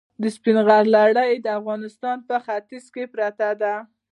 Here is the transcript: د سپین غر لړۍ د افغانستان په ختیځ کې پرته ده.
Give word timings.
د 0.21 0.23
سپین 0.35 0.57
غر 0.67 0.83
لړۍ 0.95 1.31
د 1.39 1.47
افغانستان 1.59 2.17
په 2.27 2.35
ختیځ 2.45 2.85
کې 2.93 3.03
پرته 3.13 3.49
ده. 3.61 3.75